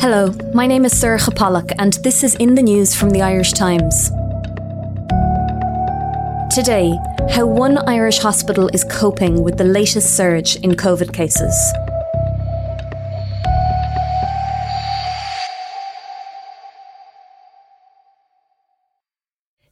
[0.00, 3.52] Hello, my name is Sorcha Pollak, and this is In the News from the Irish
[3.52, 4.10] Times.
[6.54, 6.96] Today,
[7.28, 11.52] how one Irish hospital is coping with the latest surge in COVID cases.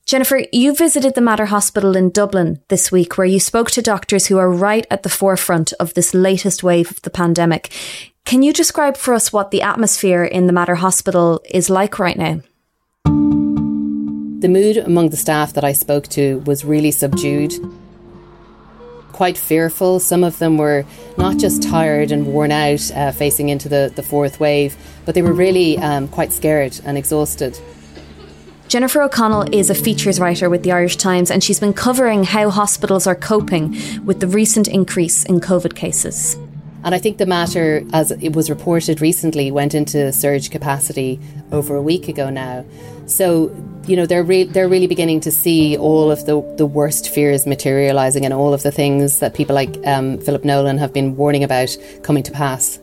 [0.07, 4.27] Jennifer, you visited the Mater Hospital in Dublin this week, where you spoke to doctors
[4.27, 7.73] who are right at the forefront of this latest wave of the pandemic.
[8.27, 12.19] Can you describe for us what the atmosphere in the Mater Hospital is like right
[12.19, 12.41] now?
[13.05, 17.55] The mood among the staff that I spoke to was really subdued,
[19.13, 20.01] quite fearful.
[20.01, 20.85] Some of them were
[21.17, 25.23] not just tired and worn out uh, facing into the, the fourth wave, but they
[25.23, 27.57] were really um, quite scared and exhausted.
[28.67, 32.51] Jennifer O'Connell is a features writer with the Irish Times and she's been covering how
[32.51, 36.37] hospitals are coping with the recent increase in COVID cases.
[36.87, 41.19] And I think the Mater, as it was reported recently, went into surge capacity
[41.51, 42.65] over a week ago now.
[43.07, 43.53] So,
[43.89, 47.45] you know, they're re- they're really beginning to see all of the, the worst fears
[47.45, 51.43] materialising and all of the things that people like um, Philip Nolan have been warning
[51.43, 52.79] about coming to pass.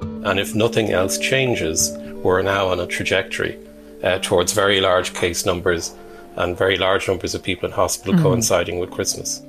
[0.00, 3.56] And if nothing else changes, we're now on a trajectory
[4.02, 5.94] uh, towards very large case numbers
[6.34, 8.24] and very large numbers of people in hospital mm-hmm.
[8.24, 9.40] coinciding with Christmas.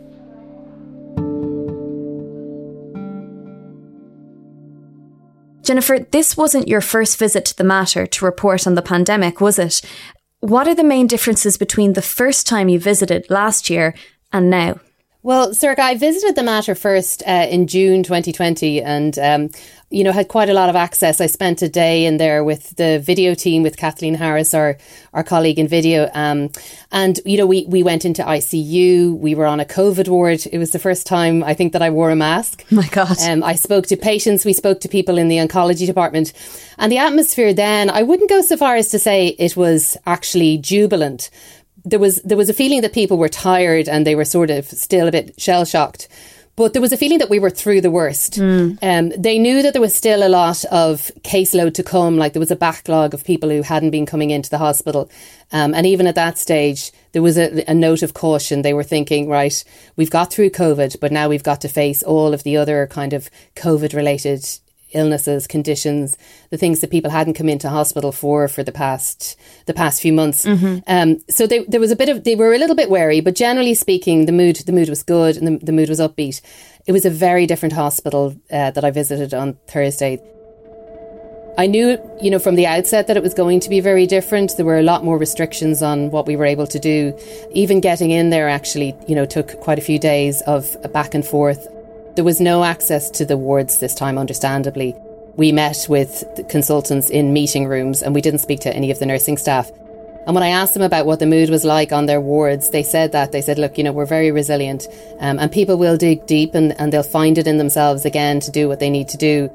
[5.66, 9.58] Jennifer, this wasn't your first visit to the Mater to report on the pandemic, was
[9.58, 9.82] it?
[10.40, 13.96] What are the main differences between the first time you visited last year
[14.32, 14.80] and now?
[15.26, 19.50] Well, Sorcha, I visited the Mater first uh, in June 2020 and, um,
[19.90, 21.20] you know, had quite a lot of access.
[21.20, 24.78] I spent a day in there with the video team, with Kathleen Harris, our,
[25.14, 26.12] our colleague in video.
[26.14, 26.52] Um,
[26.92, 29.18] and, you know, we, we went into ICU.
[29.18, 30.46] We were on a COVID ward.
[30.46, 32.64] It was the first time I think that I wore a mask.
[32.72, 33.20] My God.
[33.24, 34.46] Um, I spoke to patients.
[34.46, 36.34] We spoke to people in the oncology department.
[36.78, 40.60] And the atmosphere then, I wouldn't go so far as to say it was actually
[40.60, 41.32] jubilant
[41.86, 44.66] there was there was a feeling that people were tired and they were sort of
[44.66, 46.08] still a bit shell shocked.
[46.58, 48.36] But there was a feeling that we were through the worst.
[48.36, 48.80] Mm.
[48.82, 52.18] Um, they knew that there was still a lot of caseload to come.
[52.18, 55.10] Like there was a backlog of people who hadn't been coming into the hospital.
[55.52, 58.62] Um, and even at that stage, there was a, a, note of caution.
[58.62, 59.64] They were thinking, right,
[59.98, 63.12] we've got through COVID, but now we've got to face all of the other kind
[63.12, 64.48] of COVID related
[64.96, 66.18] illnesses, conditions,
[66.50, 70.14] the things that people hadn't come into hospital for for the past the past few
[70.14, 70.46] months.
[70.46, 70.80] Mm-hmm.
[70.88, 73.36] Um, so they, there was a bit of they were a little bit wary, but
[73.36, 76.42] generally speaking, the mood the mood was good and the, the mood was upbeat.
[76.86, 80.22] It was a very different hospital uh, that I visited on Thursday.
[81.58, 84.58] I knew, you know, from the outset that it was going to be very different.
[84.58, 87.18] There were a lot more restrictions on what we were able to do.
[87.54, 91.26] Even getting in there actually, you know, took quite a few days of back and
[91.26, 91.66] forth.
[92.16, 94.96] There was no access to the wards this time, understandably.
[95.36, 99.06] We met with consultants in meeting rooms and we didn't speak to any of the
[99.06, 99.70] nursing staff.
[100.26, 102.84] And when I asked them about what the mood was like on their wards, they
[102.84, 103.34] said that.
[103.34, 104.88] They said, look, you know, we're very resilient
[105.20, 108.50] um, and people will dig deep and, and they'll find it in themselves again to
[108.50, 109.52] do what they need to do.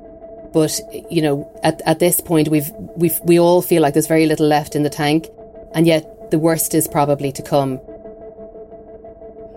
[0.53, 0.79] But,
[1.11, 4.47] you know, at, at this point, we've, we've, we all feel like there's very little
[4.47, 5.29] left in the tank.
[5.73, 7.81] And yet the worst is probably to come.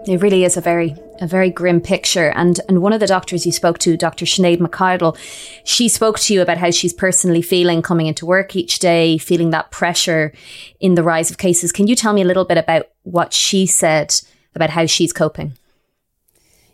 [0.06, 2.32] It really is a very a very grim picture.
[2.36, 4.26] And and one of the doctors you spoke to, Dr.
[4.26, 5.18] Sinead McArdle,
[5.64, 9.52] she spoke to you about how she's personally feeling coming into work each day, feeling
[9.52, 10.34] that pressure
[10.80, 11.72] in the rise of cases.
[11.72, 14.14] Can you tell me a little bit about what she said
[14.56, 15.54] about how she's coping?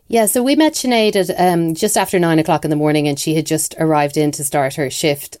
[0.08, 3.16] Yeah, so we met Sinead at um, just after nine o'clock in the morning, and
[3.16, 5.38] she had just arrived in to start her shift.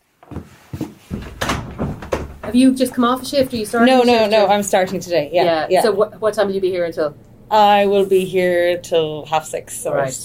[2.42, 3.52] Have you just come off a shift?
[3.52, 3.92] Or you starting?
[3.92, 4.46] No, no, no.
[4.46, 4.50] Or?
[4.50, 5.28] I'm starting today.
[5.32, 5.66] Yeah, yeah.
[5.70, 5.82] yeah.
[5.82, 7.16] So, wh- what time will you be here until?
[7.50, 9.78] I will be here till half six.
[9.78, 10.16] So right.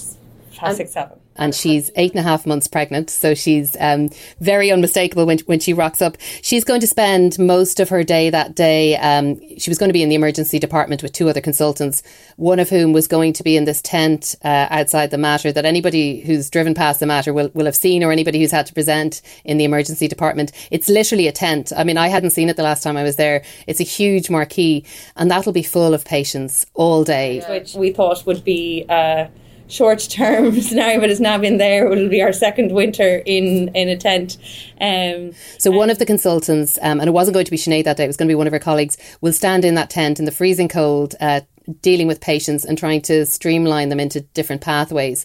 [0.58, 3.10] half six, seven and she's eight and a half months pregnant.
[3.10, 4.10] So she's um,
[4.40, 6.16] very unmistakable when, when she rocks up.
[6.42, 8.96] She's going to spend most of her day that day.
[8.96, 12.02] Um, she was going to be in the emergency department with two other consultants,
[12.36, 15.64] one of whom was going to be in this tent uh, outside the Mater that
[15.64, 18.74] anybody who's driven past the Mater will, will have seen or anybody who's had to
[18.74, 20.52] present in the emergency department.
[20.70, 21.72] It's literally a tent.
[21.76, 23.42] I mean, I hadn't seen it the last time I was there.
[23.66, 24.84] It's a huge marquee
[25.16, 27.42] and that'll be full of patients all day.
[27.48, 28.84] Which we thought would be...
[28.88, 29.26] Uh,
[29.68, 31.90] short term scenario, but it's now been there.
[31.90, 34.36] It'll be our second winter in in a tent.
[34.80, 37.96] Um, so one of the consultants, um, and it wasn't going to be Sinead that
[37.96, 40.18] day, it was going to be one of her colleagues, will stand in that tent
[40.18, 41.40] in the freezing cold, uh,
[41.80, 45.24] dealing with patients and trying to streamline them into different pathways.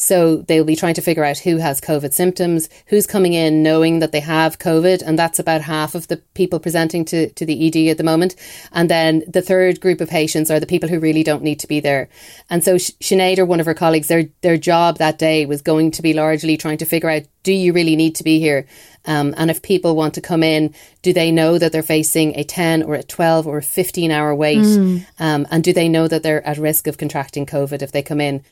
[0.00, 3.98] So they'll be trying to figure out who has COVID symptoms, who's coming in knowing
[3.98, 7.66] that they have COVID, and that's about half of the people presenting to, to the
[7.66, 8.34] ED at the moment.
[8.72, 11.66] And then the third group of patients are the people who really don't need to
[11.66, 12.08] be there.
[12.48, 15.90] And so Sinead or one of her colleagues, their their job that day was going
[15.92, 18.66] to be largely trying to figure out do you really need to be here?
[19.04, 22.44] Um, and if people want to come in, do they know that they're facing a
[22.44, 24.58] 10 or a 12 or a 15 hour wait?
[24.58, 25.06] Mm.
[25.18, 28.20] Um, and do they know that they're at risk of contracting COVID if they come
[28.20, 28.42] in?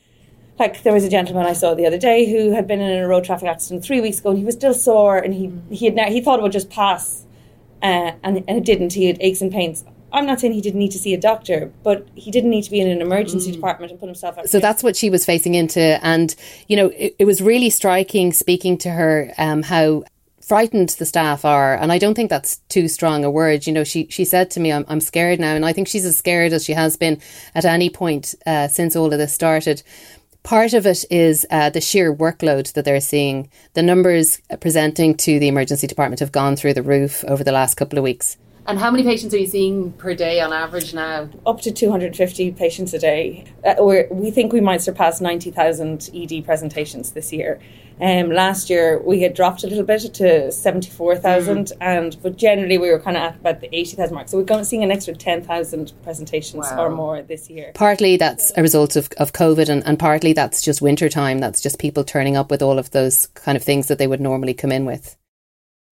[0.59, 3.07] Like there was a gentleman I saw the other day who had been in a
[3.07, 5.95] road traffic accident three weeks ago and he was still sore and he, he had
[5.95, 7.25] now, he thought it would just pass
[7.83, 8.93] uh, and, and it didn't.
[8.93, 9.85] He had aches and pains.
[10.13, 12.71] I'm not saying he didn't need to see a doctor, but he didn't need to
[12.71, 13.55] be in an emergency mm.
[13.55, 14.49] department and put himself out.
[14.49, 15.81] So that's what she was facing into.
[16.05, 16.35] And,
[16.67, 20.05] you know, it, it was really striking speaking to her um, how
[20.41, 21.77] frightened the staff are.
[21.77, 23.67] And I don't think that's too strong a word.
[23.67, 25.55] You know, she, she said to me, I'm, I'm scared now.
[25.55, 27.21] And I think she's as scared as she has been
[27.55, 29.83] at any point uh, since all of this started.
[30.49, 33.51] Part of it is uh, the sheer workload that they're seeing.
[33.75, 37.75] The numbers presenting to the emergency department have gone through the roof over the last
[37.75, 38.39] couple of weeks.
[38.69, 41.31] And how many patients are you seeing per day on average now?
[41.47, 43.47] Up to 250 patients a day.
[43.65, 47.59] Uh, we think we might surpass 90,000 ED presentations this year.
[47.99, 51.77] Um, last year we had dropped a little bit to 74,000 mm.
[51.81, 54.29] and but generally we were kind of at about the 80,000 mark.
[54.29, 56.85] So we're going to see an extra 10,000 presentations wow.
[56.85, 57.73] or more this year.
[57.75, 61.39] Partly that's a result of, of COVID and, and partly that's just winter time.
[61.39, 64.21] That's just people turning up with all of those kind of things that they would
[64.21, 65.17] normally come in with.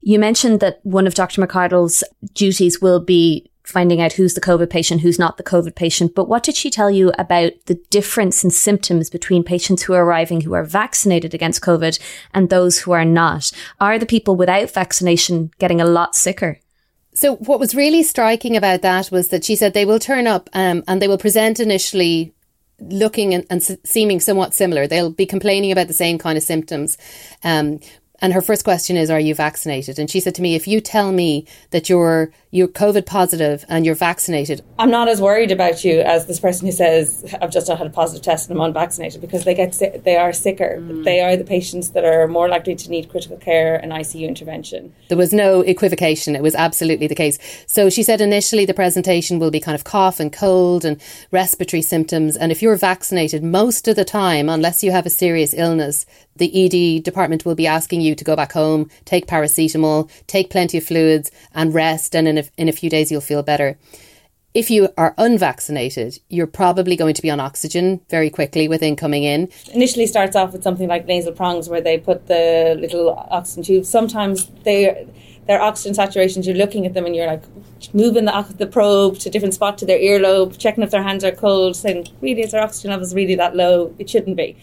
[0.01, 1.45] You mentioned that one of Dr.
[1.45, 2.05] McArdle's
[2.35, 6.15] duties will be finding out who's the COVID patient, who's not the COVID patient.
[6.15, 10.05] But what did she tell you about the difference in symptoms between patients who are
[10.05, 11.99] arriving who are vaccinated against COVID
[12.33, 13.51] and those who are not?
[13.81, 16.61] Are the people without vaccination getting a lot sicker?
[17.15, 20.49] So, what was really striking about that was that she said they will turn up
[20.53, 22.35] um, and they will present initially
[22.79, 24.87] looking and, and, seeming somewhat similar.
[24.87, 26.99] They'll be complaining about the same kind of symptoms.
[27.43, 27.81] Um,
[28.21, 29.99] and her first question is, Are you vaccinated?
[29.99, 33.85] And she said to me, If you tell me that you're you're COVID positive and
[33.85, 34.63] you're vaccinated.
[34.79, 37.87] I'm not as worried about you as this person who says I've just not had
[37.87, 40.79] a positive test and I'm unvaccinated because they get sick, they are sicker.
[40.81, 41.05] Mm.
[41.05, 44.95] They are the patients that are more likely to need critical care and ICU intervention.
[45.09, 46.35] There was no equivocation.
[46.35, 47.39] It was absolutely the case.
[47.67, 50.99] So she said initially the presentation will be kind of cough and cold and
[51.31, 52.39] respiratory symptoms.
[52.39, 56.07] And if you're vaccinated, most of the time, unless you have a serious illness,
[56.39, 60.79] the ED department will be asking you to go back home, take paracetamol, take plenty
[60.79, 62.15] of fluids, and rest.
[62.15, 63.79] And in a, in a few days, you'll feel better.
[64.55, 69.23] If you are unvaccinated, you're probably going to be on oxygen very quickly within coming
[69.23, 69.51] in.
[69.75, 73.91] Initially, starts off with something like nasal prongs, where they put the little oxygen tubes.
[73.91, 75.07] Sometimes they
[75.47, 77.43] their oxygen saturations, you're looking at them and you're like
[77.95, 81.25] moving the, the probe to a different spot to their earlobe, checking if their hands
[81.25, 83.95] are cold, saying, really, is their oxygen levels really that low?
[83.99, 84.57] It shouldn't be.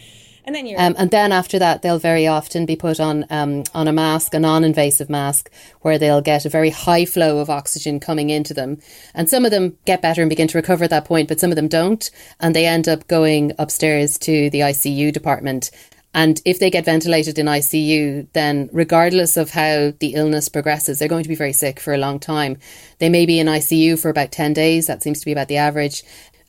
[0.46, 3.88] And then, um, and then after that, they'll very often be put on um, on
[3.88, 5.50] a mask, a non-invasive mask,
[5.82, 8.80] where they'll get a very high flow of oxygen coming into them.
[9.14, 11.52] And some of them get better and begin to recover at that point, but some
[11.52, 12.10] of them don't,
[12.40, 15.72] and they end up going upstairs to the ICU department.
[16.14, 21.08] And if they get ventilated in ICU, then regardless of how the illness progresses, they're
[21.08, 22.58] going to be very sick for a long time.
[23.00, 24.86] They may be in ICU for about 10 days.
[24.86, 26.04] That seems to be about the average.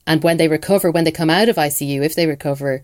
[0.07, 2.83] And when they recover, when they come out of ICU, if they recover,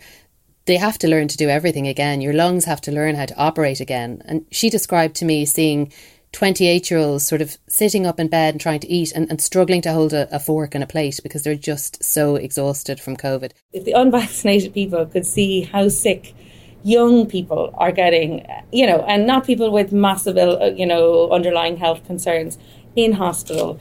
[0.71, 2.21] they have to learn to do everything again.
[2.21, 4.23] Your lungs have to learn how to operate again.
[4.25, 5.93] And she described to me seeing
[6.31, 9.41] 28 year olds sort of sitting up in bed and trying to eat and, and
[9.41, 13.17] struggling to hold a, a, fork and a plate because they're just so exhausted from
[13.17, 13.51] COVID.
[13.73, 16.37] If the unvaccinated people could see how sick
[16.85, 21.79] young people are getting, you know, and not people with massive, uh, you know, underlying
[21.79, 22.59] health concerns
[22.95, 23.81] in hospital,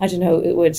[0.00, 0.78] I don't know, it would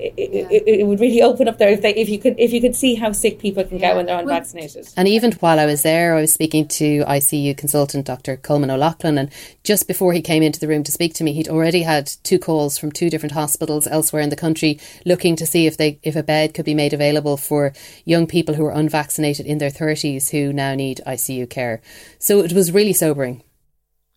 [0.00, 2.60] it, it, it, would really open up there if, they, if you could if you
[2.60, 3.88] could see how sick people can yeah.
[3.88, 4.88] get when they're unvaccinated.
[4.96, 8.36] And even while I was there, I was speaking to ICU consultant Dr.
[8.36, 9.30] Colman O'Loughlin, and
[9.64, 12.38] just before he came into the room to speak to me, he'd already had two
[12.38, 16.16] calls from two different hospitals elsewhere in the country looking to see if they if
[16.16, 17.72] a bed could be made available for
[18.04, 21.80] young people who are unvaccinated in their thirties who now need ICU care.
[22.18, 23.42] So it was really sobering.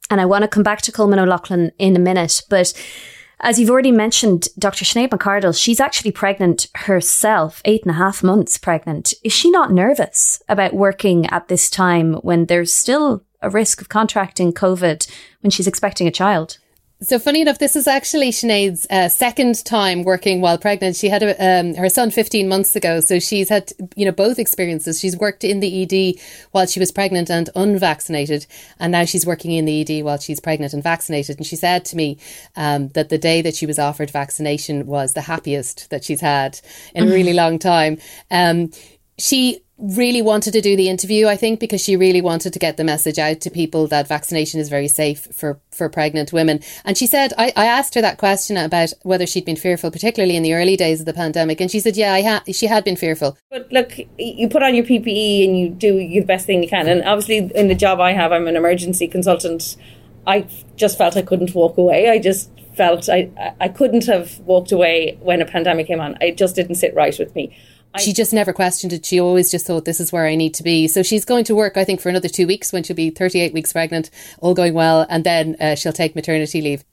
[0.09, 2.73] And I want to come back to Colman O'Loughlin in a minute, but
[3.43, 4.85] as you've already mentioned, Dr.
[4.85, 9.13] Sinead McArdle, she's actually pregnant herself, eight and a half months pregnant.
[9.23, 13.89] Is she not nervous about working at this time when there's still a risk of
[13.89, 16.57] contracting COVID when she's expecting a child?
[17.03, 20.95] So funny enough, this is actually Sinead's uh, second time working while pregnant.
[20.95, 24.39] She had a, um, her son 15 months ago, so she's had you know both
[24.39, 25.01] experiences.
[25.01, 28.45] She's worked in the ED while she was pregnant and unvaccinated,
[28.79, 31.35] and now she's working in the ED while she's pregnant and vaccinated.
[31.37, 32.19] And she said to me
[32.55, 36.61] um, that the day that she was offered vaccination was the happiest that she's had
[36.95, 37.97] in a really long time.
[38.31, 38.71] Um,
[39.17, 42.77] she really wanted to do the interview, I think, because she really wanted to get
[42.77, 46.59] the message out to people that vaccination is very safe for, for pregnant women.
[46.85, 50.35] And she said, I, I asked her that question about whether she'd been fearful, particularly
[50.35, 51.59] in the early days of the pandemic.
[51.59, 53.37] And she said, yeah, I ha- she had been fearful.
[53.49, 56.87] But look, you put on your PPE and you do the best thing you can.
[56.87, 59.75] And obviously, in the job I have, I'm an emergency consultant.
[60.27, 62.09] I just felt I couldn't walk away.
[62.09, 66.17] I just felt I, I couldn't have walked away when a pandemic came on.
[66.21, 67.55] It just didn't sit right with me
[67.99, 69.05] she just never questioned it.
[69.05, 70.87] She always just thought this is where I need to be.
[70.87, 73.53] So she's going to work, I think, for another two weeks when she'll be 38
[73.53, 74.09] weeks pregnant,
[74.39, 76.83] all going well, and then uh, she'll take maternity leave.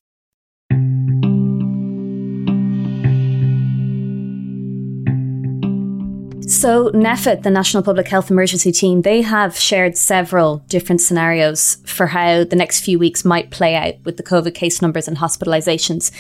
[6.51, 12.09] So, NPHET, the National Public Health Emergency Team, they have shared several different scenarios for
[12.09, 16.11] how the next few weeks might play out with the COVID case numbers and hospitalizations.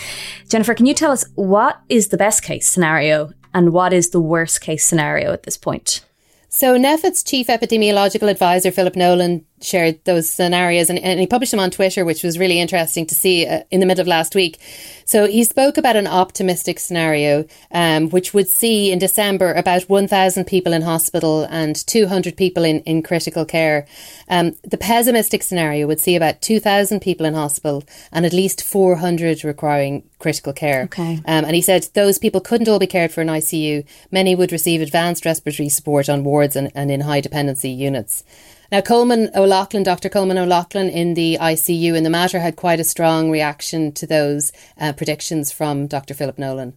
[0.48, 4.20] Jennifer, can you tell us what is the best case scenario and what is the
[4.20, 6.04] worst case scenario at this point?
[6.48, 11.60] So, NPHET's chief epidemiological advisor, Philip Nolan, shared those scenarios and, and, he published them
[11.60, 14.58] on Twitter, which was really interesting to see uh, in the middle of last week.
[15.04, 20.46] So he spoke about an optimistic scenario, um, which would see in December about 1,000
[20.46, 23.86] people in hospital and 200 people in, in critical care.
[24.28, 29.44] Um, the pessimistic scenario would see about 2,000 people in hospital and at least 400
[29.44, 30.84] requiring critical care.
[30.84, 31.16] Okay.
[31.26, 33.84] Um, and he said those people couldn't all be cared for in ICU.
[34.10, 38.24] Many would receive advanced respiratory support on wards and, and in high dependency units.
[38.72, 40.08] Now, Colman O'Loughlin, Dr.
[40.08, 44.52] Colman O'Loughlin in the ICU in the Mater had quite a strong reaction to those
[44.78, 46.14] uh, predictions from Dr.
[46.14, 46.74] Philip Nolan.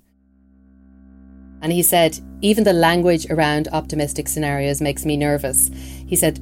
[1.62, 5.70] And he said, even the language around optimistic scenarios makes me nervous.
[6.08, 6.40] He said,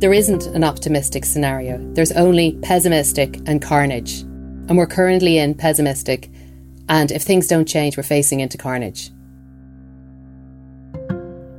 [0.00, 4.20] there isn't an optimistic scenario, there's only pessimistic and carnage.
[4.20, 6.30] And we're currently in pessimistic,
[6.88, 9.10] and if things don't change, we're facing into carnage.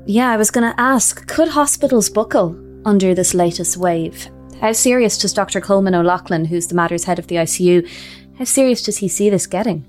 [0.06, 4.30] Yeah, I was going to ask could hospitals buckle under this latest wave.
[4.62, 5.62] How serious does Dr.
[5.62, 7.88] Colman O'Loughlin, who's the Mater's head of the ICU,
[8.38, 9.86] how serious does he see this getting?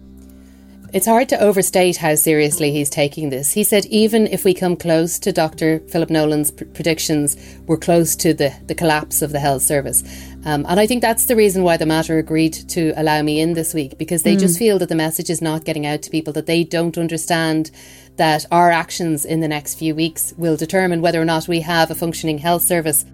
[0.90, 3.52] It's hard to overstate how seriously he's taking this.
[3.52, 5.80] He said, even if we come close to Dr.
[5.80, 10.02] Philip Nolan's pr- predictions, we're close to the, the collapse of the health service.
[10.47, 13.52] Um, and I think that's the reason why the Mater agreed to allow me in
[13.52, 14.40] this week, because they mm.
[14.40, 17.71] just feel that the message is not getting out to people, that they don't understand
[18.18, 21.90] that our actions in the next few weeks will determine whether or not we have
[21.90, 23.04] a functioning health service.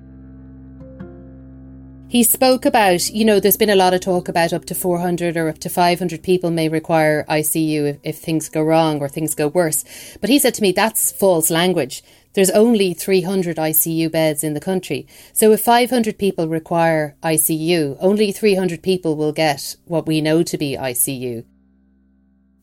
[2.08, 5.36] He spoke about, you know, there's been a lot of talk about up to 400
[5.36, 9.34] or up to 500 people may require ICU if, if things go wrong or things
[9.34, 9.84] go worse.
[10.20, 12.04] But he said to me, that's false language.
[12.34, 15.08] There's only 300 ICU beds in the country.
[15.32, 20.56] So if 500 people require ICU, only 300 people will get what we know to
[20.56, 21.44] be ICU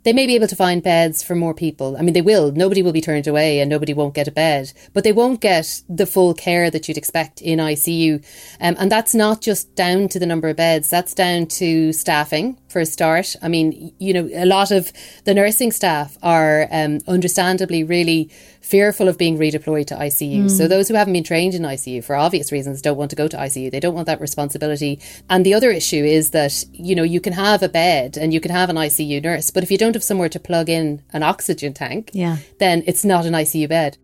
[0.03, 1.95] they may be able to find beds for more people.
[1.97, 2.51] I mean, they will.
[2.51, 5.83] Nobody will be turned away and nobody won't get a bed, but they won't get
[5.87, 8.15] the full care that you'd expect in ICU.
[8.59, 12.57] Um, and that's not just down to the number of beds, that's down to staffing
[12.71, 13.35] for a start.
[13.41, 14.91] I mean, you know, a lot of
[15.25, 18.29] the nursing staff are um, understandably really
[18.61, 20.45] fearful of being redeployed to ICU.
[20.45, 20.49] Mm.
[20.51, 23.27] So those who haven't been trained in ICU for obvious reasons don't want to go
[23.27, 23.71] to ICU.
[23.71, 24.99] They don't want that responsibility.
[25.29, 28.39] And the other issue is that, you know, you can have a bed and you
[28.39, 31.23] can have an ICU nurse, but if you don't have somewhere to plug in an
[31.23, 32.37] oxygen tank, yeah.
[32.59, 33.97] then it's not an ICU bed.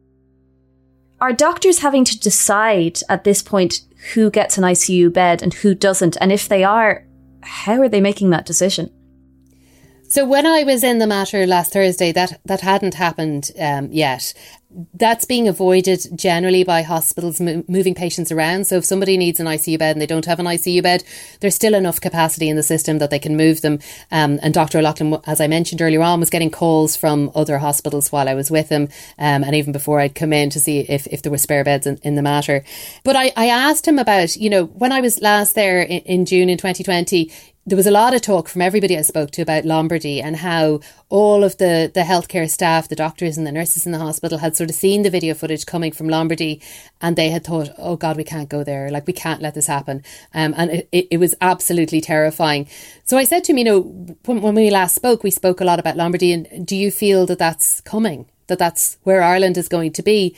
[1.20, 3.82] Are doctors having to decide at this point
[4.14, 6.16] who gets an ICU bed and who doesn't?
[6.22, 7.07] And if they are,
[7.48, 8.92] how are they making that decision?
[10.10, 14.34] So when I was in the Mater last Thursday, that that hadn't happened um, yet.
[14.94, 18.68] That's being avoided generally by hospitals mo- moving patients around.
[18.68, 21.04] So if somebody needs an ICU bed and they don't have an ICU bed,
[21.40, 23.80] there's still enough capacity in the system that they can move them.
[24.12, 24.78] Um, and Dr.
[24.78, 28.52] O'Loughlin, as I mentioned earlier on, was getting calls from other hospitals while I was
[28.52, 31.38] with him, um, and even before I'd come in to see if, if there were
[31.38, 32.64] spare beds in, in the Mater.
[33.04, 36.26] But I, I asked him about, you know, when I was last there in, in
[36.26, 37.32] June in 2020,
[37.68, 40.80] there was a lot of talk from everybody I spoke to about Lombardy and how
[41.10, 44.56] all of the, the healthcare staff, the doctors and the nurses in the hospital had
[44.56, 46.62] sort of seen the video footage coming from Lombardy
[47.02, 48.90] and they had thought, oh God, we can't go there.
[48.90, 50.02] Like, we can't let this happen.
[50.34, 52.70] Um, and it, it, was absolutely terrifying.
[53.04, 53.82] So I said to him, you know,
[54.24, 56.32] when, when we last spoke, we spoke a lot about Lombardy.
[56.32, 58.30] And do you feel that that's coming?
[58.48, 60.38] That that's where Ireland is going to be?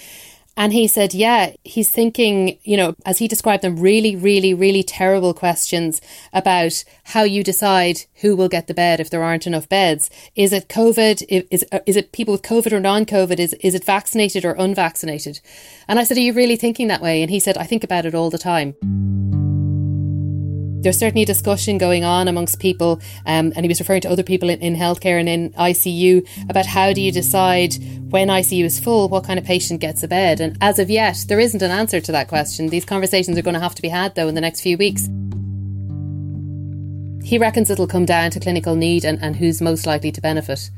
[0.60, 4.84] And he said, yeah, he's thinking, you know, as he described them, really, really, really
[4.84, 6.02] terrible questions
[6.34, 10.10] about how you decide who will get the bed if there aren't enough beds.
[10.36, 11.46] Is it COVID?
[11.50, 13.40] Is, uh, is it people with COVID or non COVID?
[13.40, 15.40] Is, is it vaccinated or unvaccinated?
[15.88, 17.22] And I said, Are you really thinking that way?
[17.22, 18.76] And he said, I think about it all the time.
[20.82, 24.24] There's certainly a discussion going on amongst people, um, and he was referring to other
[24.24, 27.76] people in, in healthcare and in ICU about how do you decide
[28.10, 30.40] when ICU is full, what kind of patient gets a bed.
[30.40, 32.68] And as of yet, there isn't an answer to that question.
[32.68, 35.10] These conversations are going to have to be had, though, in the next few weeks.
[37.24, 40.72] He reckons it'll come down to clinical need and, and who's most likely to benefit.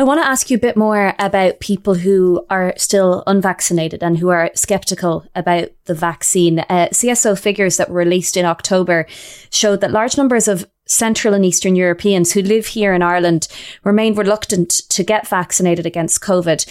[0.00, 4.16] I want to ask you a bit more about people who are still unvaccinated and
[4.16, 6.60] who are skeptical about the vaccine.
[6.60, 9.04] Uh, CSO figures that were released in October
[9.50, 13.46] showed that large numbers of Central and Eastern Europeans who live here in Ireland
[13.84, 16.64] remain reluctant to get vaccinated against COVID.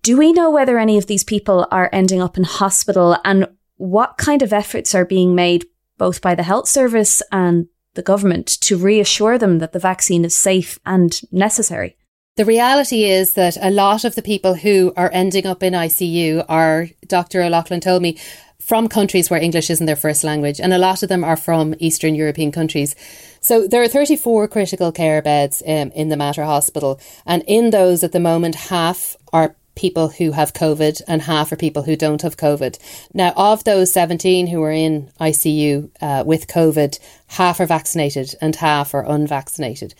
[0.00, 3.48] Do we know whether any of these people are ending up in hospital and
[3.78, 5.66] what kind of efforts are being made
[5.98, 10.36] both by the health service and the government to reassure them that the vaccine is
[10.36, 11.96] safe and necessary?
[12.36, 16.44] The reality is that a lot of the people who are ending up in ICU
[16.50, 17.40] are, Dr.
[17.40, 18.18] O'Loughlin told me,
[18.60, 21.74] from countries where English isn't their first language, and a lot of them are from
[21.78, 22.94] Eastern European countries.
[23.40, 28.04] So there are 34 critical care beds um, in the Mater Hospital, and in those
[28.04, 32.20] at the moment, half are people who have COVID and half are people who don't
[32.20, 32.78] have COVID.
[33.14, 38.56] Now, of those 17 who are in ICU uh, with COVID, half are vaccinated and
[38.56, 39.94] half are unvaccinated.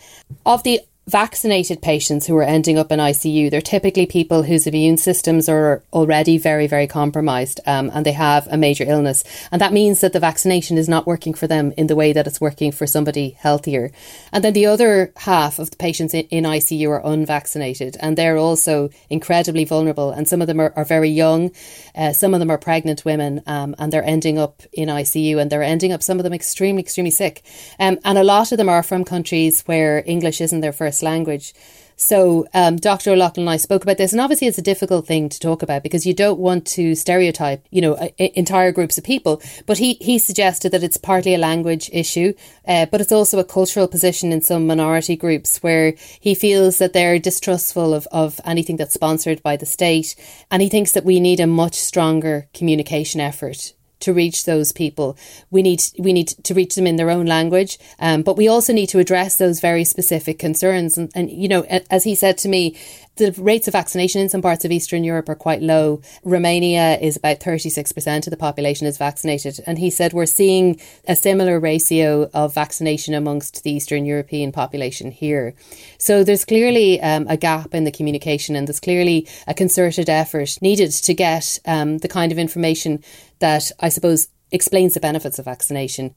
[0.45, 4.97] Of the vaccinated patients who are ending up in ICU, they're typically people whose immune
[4.97, 9.23] systems are already very, very compromised um, and they have a major illness.
[9.49, 12.27] And that means that the vaccination is not working for them in the way that
[12.27, 13.89] it's working for somebody healthier.
[14.33, 18.37] And then the other half of the patients in, in ICU are unvaccinated and they're
[18.37, 20.11] also incredibly vulnerable.
[20.11, 21.51] And some of them are, are very young,
[21.95, 25.49] uh, some of them are pregnant women, um, and they're ending up in ICU and
[25.49, 27.43] they're ending up, some of them extremely, extremely sick.
[27.79, 31.53] Um, and a lot of them are from countries where English isn't their first language.
[31.99, 33.11] So, um, Dr.
[33.11, 35.81] O'Loughlin and I spoke about this, and obviously it's a difficult thing to talk about
[35.81, 39.41] because you don't want to stereotype, you know, entire groups of people.
[39.65, 42.35] But he he suggested that it's partly a language issue,
[42.67, 46.93] uh, but it's also a cultural position in some minority groups where he feels that
[46.93, 50.15] they're distrustful of of anything that's sponsored by the state,
[50.51, 55.17] and he thinks that we need a much stronger communication effort to reach those people.
[55.49, 58.73] We need we need to reach them in their own language, um, but we also
[58.73, 60.97] need to address those very specific concerns.
[60.97, 62.75] And, and you know, as he said to me,
[63.17, 66.01] the rates of vaccination in some parts of Eastern Europe are quite low.
[66.23, 69.59] Romania is about 36% of the population is vaccinated.
[69.65, 75.11] And he said we're seeing a similar ratio of vaccination amongst the Eastern European population
[75.11, 75.55] here.
[75.97, 80.57] So there's clearly um, a gap in the communication and there's clearly a concerted effort
[80.61, 83.03] needed to get um, the kind of information
[83.39, 86.15] that I suppose explains the benefits of vaccination.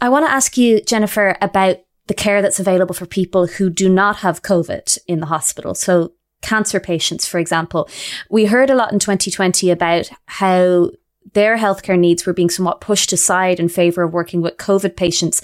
[0.00, 3.88] I want to ask you, Jennifer, about the care that's available for people who do
[3.88, 5.74] not have COVID in the hospital.
[5.74, 7.88] So cancer patients, for example.
[8.30, 10.90] We heard a lot in 2020 about how
[11.34, 15.42] their healthcare needs were being somewhat pushed aside in favour of working with COVID patients.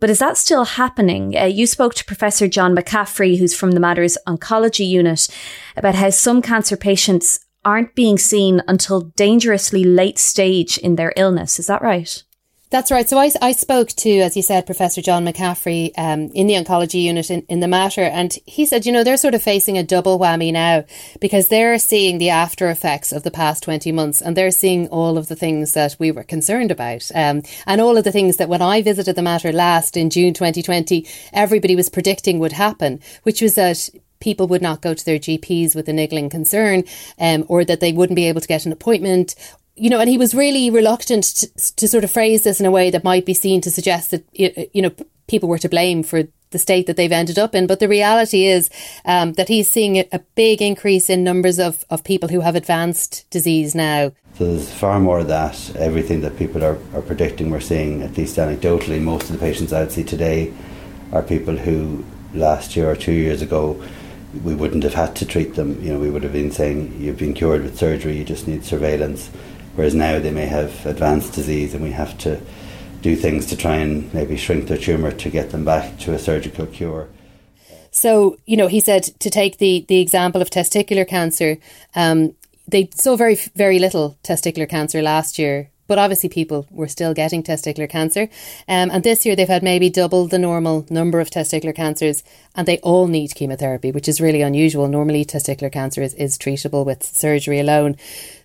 [0.00, 1.36] But is that still happening?
[1.36, 5.28] Uh, you spoke to Professor John McCaffrey, who's from the Mater's Oncology Unit,
[5.76, 11.58] about how some cancer patients aren't being seen until dangerously late stage in their illness.
[11.58, 12.24] Is that right?
[12.70, 13.06] That's right.
[13.06, 17.02] So I, I spoke to, as you said, Professor John McCaffrey um, in the oncology
[17.02, 18.02] unit in, in the Mater.
[18.02, 20.84] and he said, you know, they're sort of facing a double whammy now
[21.20, 25.18] because they're seeing the after effects of the past 20 months and they're seeing all
[25.18, 27.10] of the things that we were concerned about.
[27.14, 30.32] Um, and all of the things that when I visited the Mater last in June
[30.32, 35.18] 2020, everybody was predicting would happen, which was that people would not go to their
[35.18, 36.84] GPs with a niggling concern,
[37.18, 39.34] um, or that they wouldn't be able to get an appointment,
[39.78, 42.70] you know, and he was really reluctant to, to sort of phrase this in a
[42.70, 44.90] way that might be seen to suggest that, you know,
[45.26, 47.66] people were to blame for the state that they've ended up in.
[47.66, 48.70] But the reality is
[49.04, 53.28] um, that he's seeing a big increase in numbers of, of people who have advanced
[53.30, 54.12] disease now.
[54.34, 55.76] So there's far more of that.
[55.76, 59.72] Everything that people are, are predicting, we're seeing, at least anecdotally, most of the patients
[59.72, 60.52] I'd see today
[61.12, 62.04] are people who
[62.34, 63.82] last year or two years ago
[64.44, 65.82] we wouldn't have had to treat them.
[65.82, 68.64] You know, we would have been saying you've been cured with surgery, you just need
[68.64, 69.30] surveillance
[69.78, 72.40] whereas now they may have advanced disease and we have to
[73.00, 76.18] do things to try and maybe shrink their tumour to get them back to a
[76.18, 77.08] surgical cure.
[77.92, 81.58] So, you know, he said to take the, the example of testicular cancer,
[81.94, 82.34] um,
[82.66, 87.42] they saw very, very little testicular cancer last year but obviously, people were still getting
[87.42, 88.28] testicular cancer.
[88.68, 92.22] Um, and this year, they've had maybe double the normal number of testicular cancers,
[92.54, 94.86] and they all need chemotherapy, which is really unusual.
[94.86, 97.96] Normally, testicular cancer is, is treatable with surgery alone.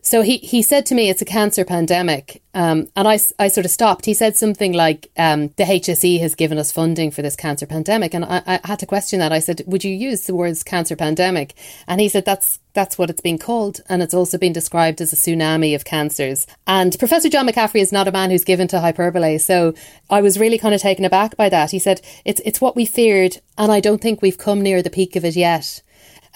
[0.05, 2.43] So he, he said to me, it's a cancer pandemic.
[2.53, 4.05] Um, and I, I sort of stopped.
[4.05, 8.13] He said something like, um, the HSE has given us funding for this cancer pandemic.
[8.13, 9.31] And I, I had to question that.
[9.31, 11.55] I said, would you use the words cancer pandemic?
[11.87, 13.79] And he said, that's, that's what it's been called.
[13.87, 16.47] And it's also been described as a tsunami of cancers.
[16.67, 19.37] And Professor John McCaffrey is not a man who's given to hyperbole.
[19.37, 19.73] So
[20.09, 21.71] I was really kind of taken aback by that.
[21.71, 23.37] He said, it's, it's what we feared.
[23.57, 25.81] And I don't think we've come near the peak of it yet.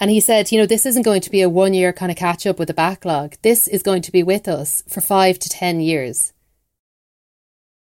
[0.00, 2.16] And he said, you know, this isn't going to be a one year kind of
[2.16, 3.34] catch up with a backlog.
[3.42, 6.32] This is going to be with us for five to 10 years.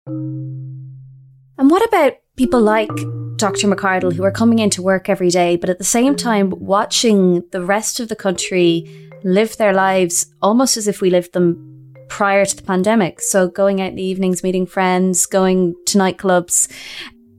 [0.06, 2.90] And what about people like
[3.36, 3.68] Dr.
[3.68, 7.64] McArdle who are coming into work every day, but at the same time watching the
[7.64, 12.56] rest of the country live their lives almost as if we lived them prior to
[12.56, 13.20] the pandemic?
[13.20, 16.70] So going out in the evenings, meeting friends, going to nightclubs.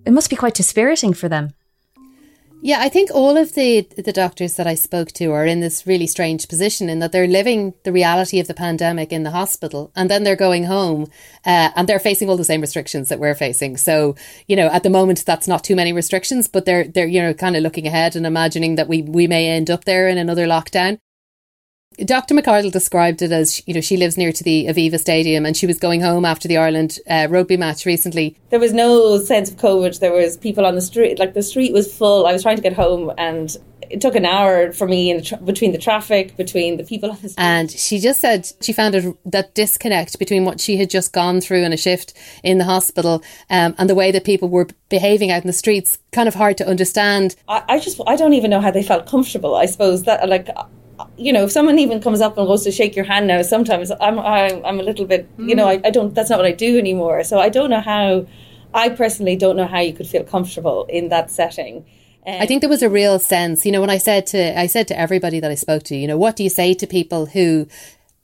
[0.06, 1.55] It must be quite dispiriting for them.
[2.66, 5.86] Yeah, I think all of the the doctors that I spoke to are in this
[5.86, 9.92] really strange position in that they're living the reality of the pandemic in the hospital,
[9.96, 11.04] and then they're going home,
[11.46, 13.78] uh, and they're facing all the same restrictions that we're facing.
[13.78, 14.16] So,
[14.48, 17.36] you know, at the moment, that's not too many restrictions, but they're they're you know
[17.36, 20.48] kind of looking ahead and imagining that we we may end up there in another
[20.48, 20.98] lockdown.
[22.04, 22.36] Dr.
[22.36, 25.66] McArdle described it as, you know, she lives near to the Aviva Stadium and she
[25.66, 28.36] was going home after the Ireland uh, rugby match recently.
[28.50, 30.00] There was no sense of COVID.
[30.00, 32.26] There was people on the street, like the street was full.
[32.26, 33.56] I was trying to get home and
[33.90, 37.12] it took an hour for me in the tra- between the traffic, between the people
[37.12, 37.44] on the street.
[37.44, 41.42] And she just said she found it, that disconnect between what she had just gone
[41.42, 45.32] through in a shift in the hospital um, and the way that people were behaving
[45.32, 47.36] out in the streets kind of hard to understand.
[47.48, 49.56] I, I just, I don't even know how they felt comfortable.
[49.56, 50.50] I suppose that, like,
[51.18, 53.92] you know, if someone even comes up and goes to shake your hand now, sometimes
[54.02, 56.14] I'm I'm, I'm a little bit, you know, I, I don't.
[56.14, 57.24] That's not what I do anymore.
[57.24, 58.26] So I don't know how.
[58.74, 61.86] I personally don't know how you could feel comfortable in that setting.
[62.28, 64.66] Um, I think there was a real sense, you know, when I said to I
[64.66, 67.28] said to everybody that I spoke to, you know, what do you say to people
[67.28, 67.68] who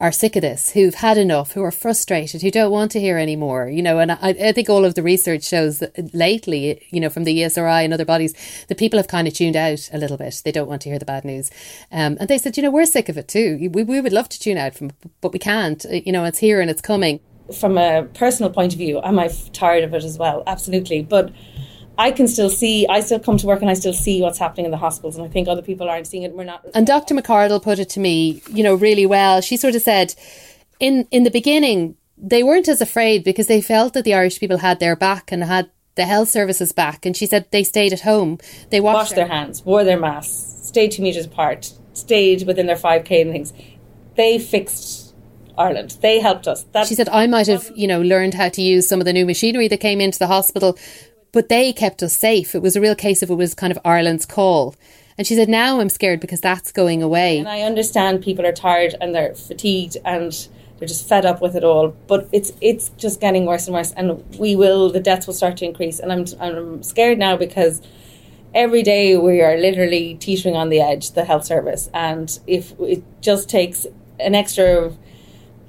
[0.02, 3.20] are sick of this, who've had enough, who are frustrated, who don't want to hear
[3.20, 7.00] anymore, you know, and I, I think all of the research shows that lately, you
[7.00, 8.34] know, from the ESRI and other bodies,
[8.68, 10.42] that people have kind of tuned out a little bit.
[10.44, 11.52] They don't want to hear the bad news.
[11.92, 13.70] Um, and they said, you know, we're sick of it too.
[13.72, 16.60] We, we would love to tune out from, but we can't, you know, it's here
[16.62, 17.20] and it's coming.
[17.60, 20.42] From a personal point of view, am I tired of it as well?
[20.48, 21.04] Absolutely.
[21.04, 21.32] But
[22.02, 24.66] I can still see, I still come to work and I still see what's happening
[24.66, 25.18] in the hospitals.
[25.18, 26.34] And I think other people aren't seeing it.
[26.34, 26.66] We're not.
[26.74, 27.14] And Dr.
[27.14, 29.40] McArdle put it to me, you know, really well.
[29.40, 30.16] She sort of said,
[30.80, 34.58] in, in the beginning, they weren't as afraid because they felt that the Irish people
[34.58, 37.06] had their back and had the health services back.
[37.06, 38.40] And she said they stayed at home.
[38.72, 42.78] They washed, washed their, hands, wore their masks, stayed two metres apart, stayed within their
[42.78, 43.54] 5K and things.
[44.16, 45.14] They fixed
[45.56, 45.98] Ireland.
[46.02, 46.64] They helped us.
[46.72, 49.06] That, she said, I might have, um, you know, learned how to use some of
[49.06, 50.78] the new machinery that came into the hospital,
[51.32, 52.56] but they kept us safe.
[52.56, 54.76] It was a real case of it was kind of Ireland's call.
[55.17, 57.39] And she said, now I'm scared because that's going away.
[57.39, 61.56] And I understand people are tired and they're fatigued and they're just fed up with
[61.56, 61.89] it all.
[62.08, 63.91] But it's it's just getting worse and worse.
[63.91, 66.00] And we will, the deaths will start to increase.
[66.00, 67.82] And I'm, I'm scared now because
[68.54, 71.89] every day we are literally teetering on the edge, the health service.
[71.94, 73.86] And if it just takes
[74.20, 74.91] an extra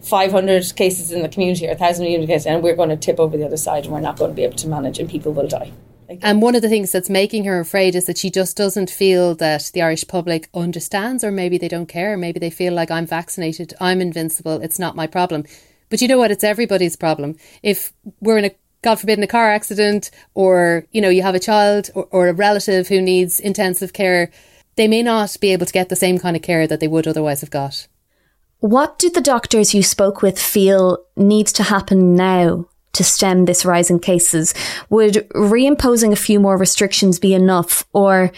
[0.02, 3.46] 500 cases in the community or 1,000 cases, and we're going to tip over the
[3.46, 5.72] other side and we're not going to be able to manage and people will die.
[6.20, 9.34] And one of the things that's making her afraid is that she just doesn't feel
[9.36, 12.16] that the Irish public understands, or maybe they don't care.
[12.16, 15.44] Maybe they feel like I'm vaccinated, I'm invincible, it's not my problem.
[15.88, 16.30] But you know what?
[16.30, 17.36] It's everybody's problem.
[17.62, 21.36] If we're in a God forbid, in a car accident, or you know, you have
[21.36, 24.30] a child or, or a relative who needs intensive care,
[24.76, 27.06] they may not be able to get the same kind of care that they would
[27.06, 27.86] otherwise have got.
[28.62, 33.64] What do the doctors you spoke with feel needs to happen now to stem this
[33.64, 34.54] rise in cases?
[34.88, 38.30] Would reimposing a few more restrictions be enough, or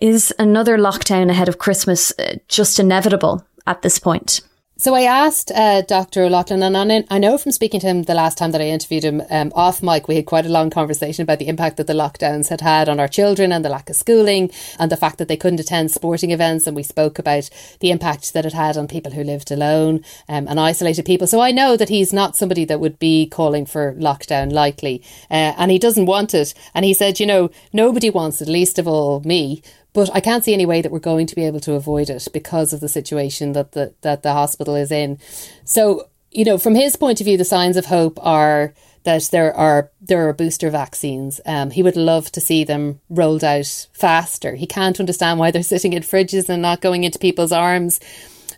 [0.00, 4.40] is another lockdown ahead of Christmas uh, just inevitable at this point?
[4.80, 6.22] So I asked uh, Dr.
[6.22, 9.20] O'Loughlin, and I know from speaking to him the last time that I interviewed him
[9.28, 12.48] um, off mic, we had quite a long conversation about the impact that the lockdowns
[12.48, 15.36] had had on our children and the lack of schooling and the fact that they
[15.36, 16.64] couldn't attend sporting events.
[16.68, 20.46] And we spoke about the impact that it had on people who lived alone um,
[20.46, 21.26] and isolated people.
[21.26, 25.54] So I know that he's not somebody that would be calling for lockdown likely, uh,
[25.58, 26.54] and he doesn't want it.
[26.72, 29.60] And he said, you know, nobody wants it, least of all me.
[29.98, 32.28] But I can't see any way that we're going to be able to avoid it
[32.32, 35.18] because of the situation that the that the hospital is in.
[35.64, 39.52] So, you know, from his point of view, the signs of hope are that there
[39.56, 41.40] are there are booster vaccines.
[41.44, 44.54] Um, he would love to see them rolled out faster.
[44.54, 47.98] He can't understand why they're sitting in fridges and not going into people's arms.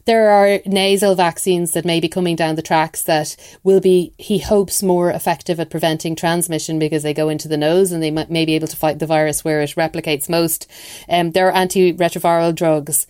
[0.06, 4.38] There are nasal vaccines that may be coming down the tracks that will be, he
[4.38, 8.44] hopes, more effective at preventing transmission because they go into the nose and they may
[8.44, 10.70] be able to fight the virus where it replicates most.
[11.08, 13.06] Um, there are antiretroviral drugs.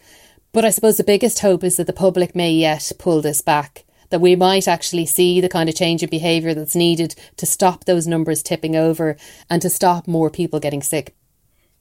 [0.53, 3.85] But I suppose the biggest hope is that the public may yet pull this back
[4.11, 7.85] that we might actually see the kind of change in behaviour that's needed to stop
[7.85, 9.17] those numbers tipping over
[9.49, 11.15] and to stop more people getting sick.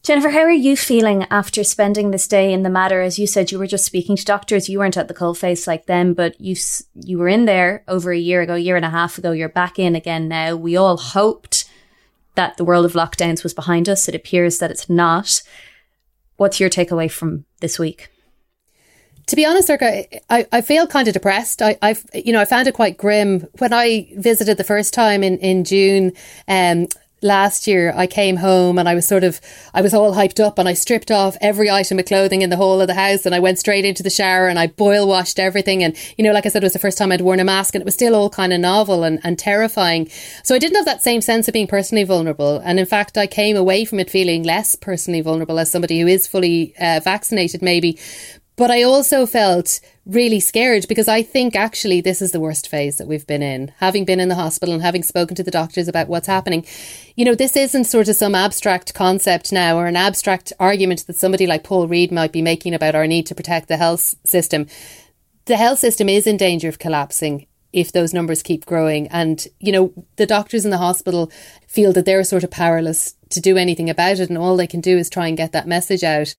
[0.02, 3.02] Jennifer, how are you feeling after spending this day in the Mater?
[3.02, 4.70] As you said, you were just speaking to doctors.
[4.70, 6.56] You weren't at the coalface like them, but you
[6.96, 9.32] you were in there over a year ago, year and a half ago.
[9.32, 10.56] You're back in again now.
[10.56, 11.70] We all hoped
[12.36, 14.08] that the world of lockdowns was behind us.
[14.08, 15.42] It appears that it's not.
[16.38, 18.10] What's your takeaway from this week?
[19.28, 21.62] To be honest, Erica, I, I feel kind of depressed.
[21.62, 25.22] I, I've, you know, I found it quite grim when I visited the first time
[25.22, 26.14] in, in June.
[26.48, 26.88] Um,
[27.22, 29.42] last year I came home and I was sort of
[29.74, 32.58] I was all hyped up and I stripped off every item of clothing in the
[32.58, 35.40] whole of the house and I went straight into the shower and I boil washed
[35.40, 35.84] everything.
[35.84, 37.76] And you know like I said it was the first time I'd worn a mask
[37.76, 40.10] and it was still all kind of novel and, and terrifying.
[40.44, 42.62] So I didn't have that same sense of being personally vulnerable.
[42.64, 46.08] And in fact I came away from it feeling less personally vulnerable as somebody who
[46.08, 47.98] is fully uh, vaccinated maybe
[48.60, 52.98] but I also felt really scared because I think actually this is the worst phase
[52.98, 53.72] that we've been in.
[53.78, 56.66] Having been in the hospital and having spoken to the doctors about what's happening,
[57.16, 61.16] you know, this isn't sort of some abstract concept now or an abstract argument that
[61.16, 64.68] somebody like Paul Reid might be making about our need to protect the health system.
[65.46, 69.08] The health system is in danger of collapsing if those numbers keep growing.
[69.08, 71.32] And, you know, the doctors in the hospital
[71.66, 74.28] feel that they're sort of powerless to do anything about it.
[74.28, 76.36] And all they can do is try and get that message out.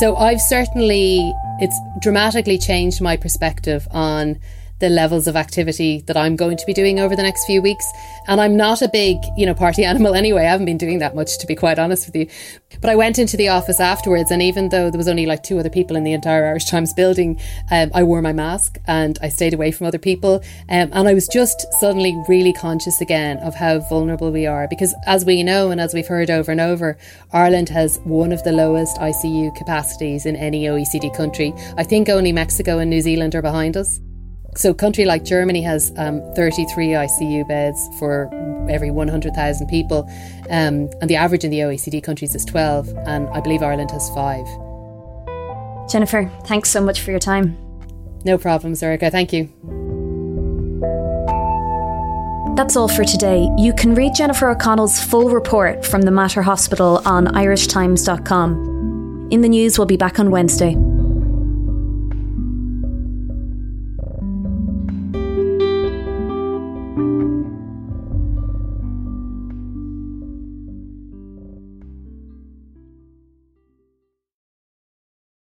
[0.00, 4.40] So I've certainly, it's dramatically changed my perspective on
[4.84, 7.90] the levels of activity that I'm going to be doing over the next few weeks.
[8.28, 10.42] And I'm not a big, you know, party animal anyway.
[10.42, 12.26] I haven't been doing that much, to be quite honest with you.
[12.82, 15.58] But I went into the office afterwards, and even though there was only like two
[15.58, 19.30] other people in the entire Irish Times building, um, I wore my mask and I
[19.30, 20.42] stayed away from other people.
[20.68, 24.68] Um, and I was just suddenly really conscious again of how vulnerable we are.
[24.68, 26.98] Because as we know, and as we've heard over and over,
[27.32, 31.54] Ireland has one of the lowest ICU capacities in any OECD country.
[31.78, 33.98] I think only Mexico and New Zealand are behind us.
[34.56, 38.30] So, a country like Germany has um, 33 ICU beds for
[38.70, 40.08] every 100,000 people,
[40.50, 44.08] um, and the average in the OECD countries is 12, and I believe Ireland has
[44.10, 44.46] five.
[45.90, 47.56] Jennifer, thanks so much for your time.
[48.24, 49.10] No problems, Erica.
[49.10, 49.50] Thank you.
[52.56, 53.48] That's all for today.
[53.58, 59.28] You can read Jennifer O'Connell's full report from the Mater Hospital on irishtimes.com.
[59.32, 60.76] In the news, we'll be back on Wednesday.